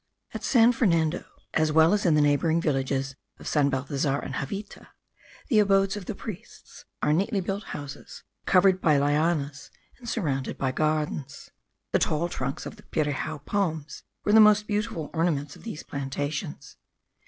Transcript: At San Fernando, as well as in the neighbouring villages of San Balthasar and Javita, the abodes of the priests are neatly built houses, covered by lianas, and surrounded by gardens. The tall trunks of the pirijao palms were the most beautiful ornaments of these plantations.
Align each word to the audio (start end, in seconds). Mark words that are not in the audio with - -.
At 0.33 0.43
San 0.43 0.71
Fernando, 0.71 1.25
as 1.53 1.71
well 1.71 1.93
as 1.93 2.07
in 2.07 2.15
the 2.15 2.21
neighbouring 2.21 2.59
villages 2.59 3.15
of 3.37 3.47
San 3.47 3.69
Balthasar 3.69 4.17
and 4.17 4.33
Javita, 4.33 4.87
the 5.47 5.59
abodes 5.59 5.95
of 5.95 6.05
the 6.07 6.15
priests 6.15 6.85
are 7.03 7.13
neatly 7.13 7.39
built 7.39 7.65
houses, 7.65 8.23
covered 8.47 8.81
by 8.81 8.97
lianas, 8.97 9.69
and 9.99 10.09
surrounded 10.09 10.57
by 10.57 10.71
gardens. 10.71 11.51
The 11.91 11.99
tall 11.99 12.29
trunks 12.29 12.65
of 12.65 12.77
the 12.77 12.83
pirijao 12.91 13.45
palms 13.45 14.01
were 14.25 14.33
the 14.33 14.39
most 14.41 14.65
beautiful 14.65 15.11
ornaments 15.13 15.55
of 15.55 15.61
these 15.61 15.83
plantations. 15.83 16.77